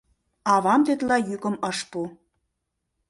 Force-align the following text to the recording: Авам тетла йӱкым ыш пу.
Авам 0.53 0.81
тетла 0.85 1.17
йӱкым 1.27 1.55
ыш 1.69 1.77
пу. 1.89 1.99